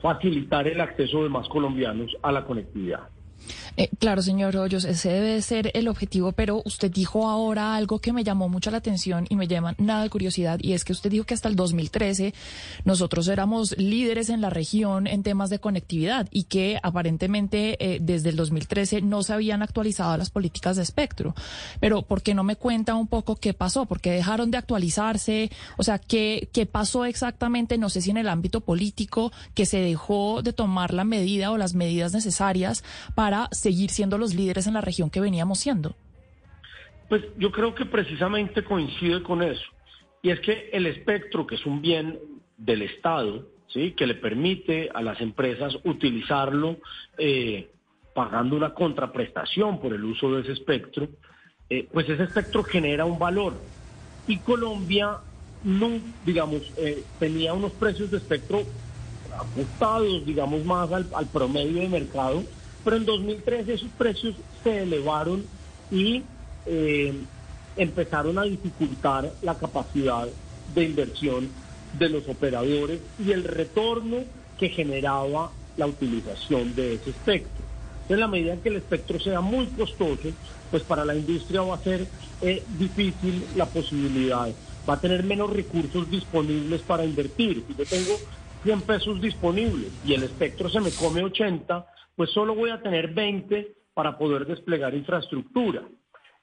facilitar 0.00 0.66
el 0.66 0.80
acceso 0.80 1.22
de 1.22 1.28
más 1.28 1.48
colombianos 1.48 2.10
a 2.22 2.32
la 2.32 2.44
conectividad. 2.44 3.08
Eh, 3.76 3.88
claro, 3.98 4.20
señor 4.20 4.56
Hoyos, 4.56 4.84
ese 4.84 5.10
debe 5.10 5.40
ser 5.40 5.70
el 5.74 5.88
objetivo, 5.88 6.32
pero 6.32 6.62
usted 6.64 6.90
dijo 6.90 7.28
ahora 7.28 7.74
algo 7.74 8.00
que 8.00 8.12
me 8.12 8.22
llamó 8.22 8.48
mucho 8.48 8.70
la 8.70 8.76
atención 8.78 9.26
y 9.30 9.36
me 9.36 9.48
llama 9.48 9.74
nada 9.78 10.02
de 10.02 10.10
curiosidad, 10.10 10.58
y 10.60 10.74
es 10.74 10.84
que 10.84 10.92
usted 10.92 11.10
dijo 11.10 11.24
que 11.24 11.34
hasta 11.34 11.48
el 11.48 11.56
2013 11.56 12.34
nosotros 12.84 13.28
éramos 13.28 13.76
líderes 13.78 14.28
en 14.28 14.42
la 14.42 14.50
región 14.50 15.06
en 15.06 15.22
temas 15.22 15.48
de 15.48 15.58
conectividad 15.58 16.28
y 16.30 16.44
que 16.44 16.78
aparentemente 16.82 17.76
eh, 17.80 17.98
desde 18.00 18.28
el 18.28 18.36
2013 18.36 19.00
no 19.00 19.22
se 19.22 19.32
habían 19.32 19.62
actualizado 19.62 20.16
las 20.16 20.30
políticas 20.30 20.76
de 20.76 20.82
espectro. 20.82 21.34
Pero 21.80 22.02
¿por 22.02 22.22
qué 22.22 22.34
no 22.34 22.44
me 22.44 22.56
cuenta 22.56 22.94
un 22.94 23.06
poco 23.06 23.36
qué 23.36 23.54
pasó? 23.54 23.86
¿Por 23.86 24.00
qué 24.00 24.10
dejaron 24.10 24.50
de 24.50 24.58
actualizarse? 24.58 25.50
O 25.78 25.82
sea, 25.82 25.98
¿qué, 25.98 26.50
qué 26.52 26.66
pasó 26.66 27.04
exactamente? 27.04 27.78
No 27.78 27.88
sé 27.88 28.02
si 28.02 28.10
en 28.10 28.18
el 28.18 28.28
ámbito 28.28 28.60
político 28.60 29.32
que 29.54 29.64
se 29.64 29.78
dejó 29.78 30.42
de 30.42 30.52
tomar 30.52 30.92
la 30.92 31.04
medida 31.04 31.50
o 31.50 31.56
las 31.56 31.74
medidas 31.74 32.12
necesarias 32.12 32.84
para 33.14 33.31
seguir 33.50 33.90
siendo 33.90 34.18
los 34.18 34.34
líderes 34.34 34.66
en 34.66 34.74
la 34.74 34.80
región 34.80 35.10
que 35.10 35.20
veníamos 35.20 35.58
siendo? 35.58 35.94
Pues 37.08 37.22
yo 37.38 37.50
creo 37.52 37.74
que 37.74 37.84
precisamente 37.84 38.64
coincide 38.64 39.22
con 39.22 39.42
eso. 39.42 39.64
Y 40.22 40.30
es 40.30 40.40
que 40.40 40.70
el 40.72 40.86
espectro, 40.86 41.46
que 41.46 41.56
es 41.56 41.66
un 41.66 41.82
bien 41.82 42.18
del 42.56 42.82
Estado, 42.82 43.46
¿sí? 43.68 43.92
que 43.92 44.06
le 44.06 44.14
permite 44.14 44.88
a 44.94 45.02
las 45.02 45.20
empresas 45.20 45.76
utilizarlo 45.84 46.76
eh, 47.18 47.70
pagando 48.14 48.56
una 48.56 48.72
contraprestación 48.72 49.80
por 49.80 49.92
el 49.92 50.04
uso 50.04 50.32
de 50.32 50.42
ese 50.42 50.52
espectro, 50.52 51.08
eh, 51.68 51.88
pues 51.92 52.08
ese 52.08 52.22
espectro 52.22 52.62
genera 52.62 53.04
un 53.04 53.18
valor. 53.18 53.54
Y 54.28 54.38
Colombia 54.38 55.18
no, 55.64 55.90
digamos, 56.24 56.62
eh, 56.76 57.02
tenía 57.18 57.52
unos 57.54 57.72
precios 57.72 58.10
de 58.10 58.18
espectro 58.18 58.62
ajustados, 59.38 60.26
digamos, 60.26 60.64
más 60.64 60.90
al 60.92 61.26
promedio 61.32 61.80
de 61.80 61.88
mercado, 61.88 62.42
pero 62.84 62.96
en 62.96 63.04
2013 63.04 63.74
esos 63.74 63.90
precios 63.96 64.34
se 64.62 64.82
elevaron 64.82 65.44
y 65.90 66.22
eh, 66.66 67.14
empezaron 67.76 68.38
a 68.38 68.42
dificultar 68.42 69.32
la 69.42 69.54
capacidad 69.56 70.28
de 70.74 70.84
inversión 70.84 71.48
de 71.98 72.08
los 72.08 72.28
operadores 72.28 73.00
y 73.18 73.32
el 73.32 73.44
retorno 73.44 74.18
que 74.58 74.68
generaba 74.68 75.50
la 75.76 75.86
utilización 75.86 76.74
de 76.74 76.94
ese 76.94 77.10
espectro. 77.10 77.62
En 78.08 78.20
la 78.20 78.28
medida 78.28 78.52
en 78.54 78.60
que 78.60 78.68
el 78.68 78.76
espectro 78.76 79.18
sea 79.20 79.40
muy 79.40 79.66
costoso, 79.66 80.30
pues 80.70 80.82
para 80.82 81.04
la 81.04 81.14
industria 81.14 81.62
va 81.62 81.76
a 81.76 81.82
ser 81.82 82.06
eh, 82.40 82.62
difícil 82.78 83.44
la 83.56 83.66
posibilidad, 83.66 84.48
va 84.88 84.94
a 84.94 85.00
tener 85.00 85.22
menos 85.22 85.50
recursos 85.50 86.10
disponibles 86.10 86.80
para 86.82 87.04
invertir. 87.04 87.64
Si 87.66 87.74
yo 87.74 87.84
tengo 87.84 88.18
100 88.64 88.82
pesos 88.82 89.20
disponibles 89.20 89.90
y 90.04 90.14
el 90.14 90.24
espectro 90.24 90.68
se 90.68 90.80
me 90.80 90.90
come 90.90 91.22
80, 91.22 91.86
pues 92.16 92.30
solo 92.30 92.54
voy 92.54 92.70
a 92.70 92.82
tener 92.82 93.12
20 93.14 93.74
para 93.94 94.16
poder 94.18 94.46
desplegar 94.46 94.94
infraestructura. 94.94 95.82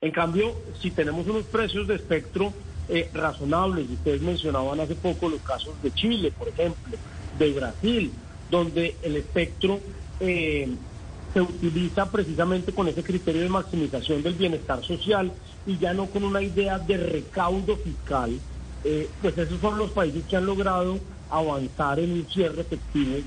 En 0.01 0.11
cambio, 0.11 0.55
si 0.81 0.91
tenemos 0.91 1.27
unos 1.27 1.45
precios 1.45 1.87
de 1.87 1.95
espectro 1.95 2.53
eh, 2.87 3.09
razonables, 3.13 3.89
y 3.89 3.93
ustedes 3.93 4.21
mencionaban 4.21 4.79
hace 4.79 4.95
poco 4.95 5.29
los 5.29 5.41
casos 5.41 5.81
de 5.81 5.91
Chile, 5.91 6.31
por 6.31 6.47
ejemplo, 6.47 6.97
de 7.37 7.53
Brasil, 7.53 8.13
donde 8.49 8.97
el 9.03 9.17
espectro 9.17 9.79
eh, 10.19 10.77
se 11.33 11.41
utiliza 11.41 12.11
precisamente 12.11 12.73
con 12.73 12.87
ese 12.87 13.03
criterio 13.03 13.41
de 13.41 13.49
maximización 13.49 14.23
del 14.23 14.33
bienestar 14.33 14.83
social 14.83 15.31
y 15.65 15.77
ya 15.77 15.93
no 15.93 16.09
con 16.09 16.23
una 16.23 16.41
idea 16.41 16.79
de 16.79 16.97
recaudo 16.97 17.77
fiscal, 17.77 18.39
eh, 18.83 19.11
pues 19.21 19.37
esos 19.37 19.59
son 19.59 19.77
los 19.77 19.91
países 19.91 20.25
que 20.25 20.37
han 20.37 20.45
logrado 20.45 20.99
avanzar 21.29 21.99
en 21.99 22.13
un 22.13 22.27
cierre 22.29 22.61
efectivo 22.61 23.17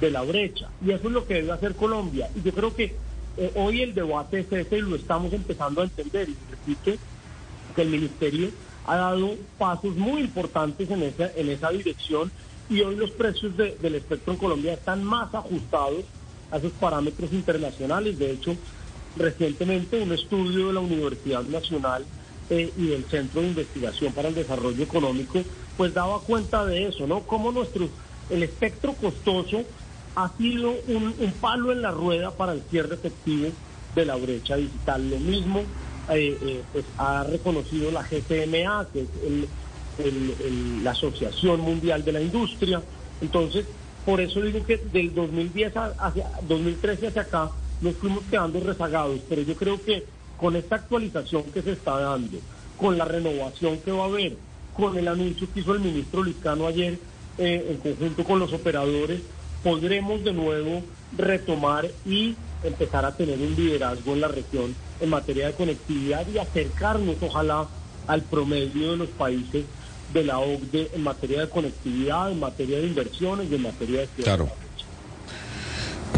de 0.00 0.10
la 0.10 0.22
brecha. 0.22 0.68
Y 0.84 0.90
eso 0.90 1.08
es 1.08 1.12
lo 1.12 1.26
que 1.26 1.34
debe 1.34 1.52
hacer 1.52 1.74
Colombia. 1.74 2.28
Y 2.34 2.42
yo 2.42 2.52
creo 2.52 2.74
que 2.74 2.94
eh, 3.36 3.52
hoy 3.54 3.82
el 3.82 3.94
debate 3.94 4.40
es 4.40 4.52
ese 4.52 4.78
y 4.78 4.82
lo 4.82 4.96
estamos 4.96 5.32
empezando 5.32 5.80
a 5.80 5.84
entender. 5.84 6.28
Y 6.28 6.36
repite 6.50 6.98
que 7.74 7.82
el 7.82 7.88
Ministerio 7.88 8.50
ha 8.86 8.96
dado 8.96 9.36
pasos 9.58 9.96
muy 9.96 10.22
importantes 10.22 10.90
en 10.90 11.02
esa, 11.02 11.30
en 11.36 11.50
esa 11.50 11.70
dirección 11.70 12.30
y 12.68 12.80
hoy 12.82 12.94
los 12.94 13.10
precios 13.10 13.56
del 13.56 13.94
espectro 13.96 14.32
en 14.32 14.38
Colombia 14.38 14.72
están 14.72 15.02
más 15.02 15.34
ajustados 15.34 16.04
a 16.52 16.58
esos 16.58 16.72
parámetros 16.72 17.32
internacionales. 17.32 18.18
De 18.18 18.30
hecho, 18.30 18.56
recientemente 19.16 20.00
un 20.00 20.12
estudio 20.12 20.68
de 20.68 20.72
la 20.74 20.80
Universidad 20.80 21.42
Nacional 21.42 22.04
eh, 22.48 22.72
y 22.76 22.86
del 22.86 23.04
Centro 23.04 23.40
de 23.40 23.48
Investigación 23.48 24.12
para 24.12 24.28
el 24.28 24.36
Desarrollo 24.36 24.82
Económico, 24.82 25.42
pues 25.76 25.92
daba 25.94 26.20
cuenta 26.20 26.64
de 26.64 26.86
eso, 26.86 27.08
¿no? 27.08 27.20
Cómo 27.20 27.50
nuestro, 27.50 27.88
el 28.30 28.42
espectro 28.44 28.94
costoso 28.94 29.64
ha 30.16 30.30
sido 30.36 30.74
un, 30.88 31.14
palo 31.40 31.72
en 31.72 31.82
la 31.82 31.90
rueda 31.90 32.30
para 32.30 32.52
el 32.52 32.62
cierre 32.70 32.94
efectivo 32.94 33.48
de 33.94 34.04
la 34.04 34.16
brecha 34.16 34.56
digital. 34.56 35.10
Lo 35.10 35.18
mismo 35.18 35.60
eh, 36.10 36.36
eh, 36.42 36.62
pues, 36.72 36.84
ha 36.98 37.24
reconocido 37.24 37.90
la 37.90 38.02
GCMA, 38.02 38.86
que 38.92 39.02
es 39.02 39.08
la 40.82 40.92
Asociación 40.92 41.60
Mundial 41.60 42.04
de 42.04 42.12
la 42.12 42.20
Industria. 42.20 42.82
Entonces, 43.20 43.66
por 44.04 44.20
eso 44.20 44.40
digo 44.40 44.64
que 44.64 44.78
del 44.78 45.14
2010 45.14 45.72
hacia 45.76 46.30
2013 46.48 47.08
hacia 47.08 47.22
acá 47.22 47.50
nos 47.80 47.94
fuimos 47.96 48.24
quedando 48.30 48.60
rezagados, 48.60 49.20
pero 49.28 49.42
yo 49.42 49.54
creo 49.56 49.82
que 49.82 50.04
con 50.38 50.56
esta 50.56 50.76
actualización 50.76 51.44
que 51.44 51.62
se 51.62 51.72
está 51.72 51.98
dando, 51.98 52.38
con 52.78 52.96
la 52.96 53.04
renovación 53.04 53.78
que 53.78 53.92
va 53.92 54.04
a 54.04 54.06
haber, 54.06 54.36
con 54.74 54.96
el 54.96 55.06
anuncio 55.06 55.46
que 55.52 55.60
hizo 55.60 55.74
el 55.74 55.80
ministro 55.80 56.22
Liscano 56.22 56.66
ayer 56.66 56.98
eh, 57.38 57.66
en 57.70 57.76
conjunto 57.76 58.24
con 58.24 58.38
los 58.38 58.52
operadores, 58.52 59.20
podremos 59.62 60.24
de 60.24 60.32
nuevo 60.32 60.82
retomar 61.16 61.90
y 62.06 62.36
empezar 62.62 63.04
a 63.04 63.16
tener 63.16 63.38
un 63.38 63.54
liderazgo 63.54 64.12
en 64.12 64.20
la 64.20 64.28
región 64.28 64.74
en 65.00 65.08
materia 65.08 65.46
de 65.46 65.54
conectividad 65.54 66.26
y 66.28 66.38
acercarnos, 66.38 67.16
ojalá, 67.20 67.66
al 68.06 68.22
promedio 68.22 68.92
de 68.92 68.96
los 68.96 69.08
países 69.08 69.64
de 70.12 70.24
la 70.24 70.38
OCDE 70.38 70.90
en 70.94 71.02
materia 71.02 71.40
de 71.40 71.48
conectividad, 71.48 72.30
en 72.30 72.40
materia 72.40 72.78
de 72.78 72.86
inversiones 72.86 73.50
y 73.50 73.54
en 73.54 73.62
materia 73.62 74.00
de... 74.00 74.22
Claro. 74.22 74.48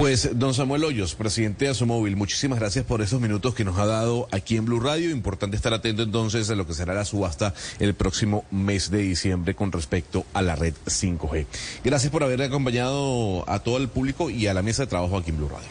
Pues, 0.02 0.36
don 0.36 0.52
Samuel 0.52 0.82
Hoyos, 0.82 1.14
presidente 1.14 1.66
de 1.66 1.70
Asomóvil, 1.70 2.16
muchísimas 2.16 2.58
gracias 2.58 2.84
por 2.84 3.02
esos 3.02 3.20
minutos 3.20 3.54
que 3.54 3.64
nos 3.64 3.78
ha 3.78 3.86
dado 3.86 4.26
aquí 4.32 4.56
en 4.56 4.64
Blue 4.64 4.80
Radio. 4.80 5.10
Importante 5.10 5.54
estar 5.54 5.72
atento 5.74 6.02
entonces 6.02 6.50
a 6.50 6.56
lo 6.56 6.66
que 6.66 6.74
será 6.74 6.92
la 6.92 7.04
subasta 7.04 7.54
el 7.78 7.94
próximo 7.94 8.44
mes 8.50 8.90
de 8.90 8.98
diciembre 8.98 9.54
con 9.54 9.70
respecto 9.70 10.26
a 10.34 10.42
la 10.42 10.56
red 10.56 10.74
5G. 10.86 11.46
Gracias 11.84 12.10
por 12.10 12.24
haber 12.24 12.42
acompañado 12.42 13.48
a 13.48 13.60
todo 13.60 13.76
el 13.76 13.86
público 13.86 14.28
y 14.28 14.48
a 14.48 14.54
la 14.54 14.62
mesa 14.62 14.82
de 14.82 14.86
trabajo 14.88 15.16
aquí 15.16 15.30
en 15.30 15.36
Blue 15.36 15.48
Radio. 15.48 15.70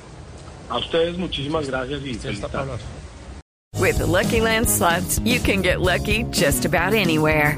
A 0.70 0.78
ustedes 0.78 1.18
muchísimas 1.18 1.68
gracias 1.68 2.00
y 2.06 2.18
With 3.82 4.00
Lucky 4.00 4.40
Land 4.40 4.70
you 5.26 5.42
can 5.42 5.62
get 5.62 5.82
lucky 5.82 6.24
just 6.32 6.64
about 6.64 6.94
anywhere. 6.94 7.58